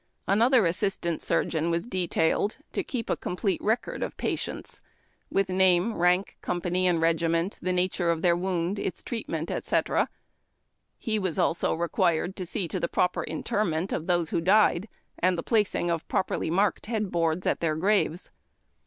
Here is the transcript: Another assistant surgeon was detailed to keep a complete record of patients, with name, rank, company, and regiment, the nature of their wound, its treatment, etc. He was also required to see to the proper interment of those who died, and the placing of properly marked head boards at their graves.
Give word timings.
Another 0.27 0.65
assistant 0.65 1.21
surgeon 1.21 1.69
was 1.69 1.85
detailed 1.85 2.57
to 2.71 2.83
keep 2.83 3.07
a 3.07 3.15
complete 3.15 3.61
record 3.61 4.01
of 4.01 4.17
patients, 4.17 4.81
with 5.29 5.47
name, 5.47 5.93
rank, 5.93 6.39
company, 6.41 6.87
and 6.87 6.99
regiment, 6.99 7.59
the 7.61 7.71
nature 7.71 8.09
of 8.09 8.23
their 8.23 8.35
wound, 8.35 8.79
its 8.79 9.03
treatment, 9.03 9.51
etc. 9.51 10.09
He 10.97 11.19
was 11.19 11.37
also 11.37 11.75
required 11.75 12.35
to 12.37 12.47
see 12.47 12.67
to 12.69 12.79
the 12.79 12.87
proper 12.87 13.23
interment 13.23 13.91
of 13.93 14.07
those 14.07 14.31
who 14.31 14.41
died, 14.41 14.89
and 15.19 15.37
the 15.37 15.43
placing 15.43 15.91
of 15.91 16.07
properly 16.07 16.49
marked 16.49 16.87
head 16.87 17.11
boards 17.11 17.45
at 17.45 17.59
their 17.59 17.75
graves. 17.75 18.31